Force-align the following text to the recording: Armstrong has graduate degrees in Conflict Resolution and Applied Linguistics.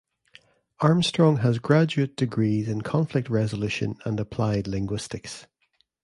Armstrong 0.79 1.37
has 1.45 1.59
graduate 1.59 2.15
degrees 2.17 2.67
in 2.67 2.81
Conflict 2.81 3.29
Resolution 3.29 3.97
and 4.03 4.19
Applied 4.19 4.65
Linguistics. 4.65 5.45